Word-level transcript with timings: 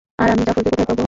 আর 0.19 0.27
আমি 0.29 0.43
জাফরকে 0.47 0.69
কোথায় 0.71 0.87
পাব? 0.89 0.99